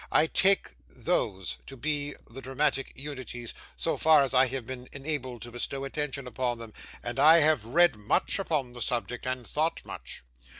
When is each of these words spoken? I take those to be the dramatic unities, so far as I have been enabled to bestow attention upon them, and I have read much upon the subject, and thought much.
I 0.11 0.25
take 0.25 0.69
those 0.89 1.57
to 1.67 1.77
be 1.77 2.15
the 2.27 2.41
dramatic 2.41 2.91
unities, 2.95 3.53
so 3.75 3.97
far 3.97 4.23
as 4.23 4.33
I 4.33 4.47
have 4.47 4.65
been 4.65 4.89
enabled 4.93 5.43
to 5.43 5.51
bestow 5.51 5.83
attention 5.85 6.25
upon 6.25 6.57
them, 6.57 6.73
and 7.03 7.19
I 7.19 7.41
have 7.41 7.65
read 7.65 7.95
much 7.95 8.39
upon 8.39 8.73
the 8.73 8.81
subject, 8.81 9.27
and 9.27 9.45
thought 9.45 9.81
much. 9.85 10.23